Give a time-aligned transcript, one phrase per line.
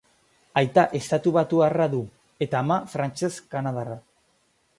[0.61, 2.01] Aita estatubatuarra du,
[2.47, 4.01] eta ama frantses-kanadarra.